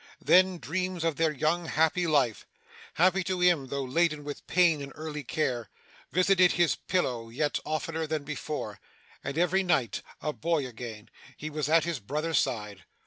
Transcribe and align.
'Then, 0.19 0.57
dreams 0.57 1.03
of 1.03 1.15
their 1.17 1.31
young, 1.31 1.67
happy 1.67 2.07
life 2.07 2.47
happy 2.95 3.23
to 3.23 3.39
him 3.39 3.67
though 3.67 3.83
laden 3.83 4.23
with 4.23 4.47
pain 4.47 4.81
and 4.81 4.91
early 4.95 5.23
care 5.23 5.69
visited 6.11 6.53
his 6.53 6.75
pillow 6.75 7.29
yet 7.29 7.59
oftener 7.67 8.07
than 8.07 8.23
before; 8.23 8.79
and 9.23 9.37
every 9.37 9.61
night, 9.61 10.01
a 10.19 10.33
boy 10.33 10.65
again, 10.65 11.07
he 11.37 11.51
was 11.51 11.69
at 11.69 11.83
his 11.83 11.99
brother's 11.99 12.39
side. 12.39 12.85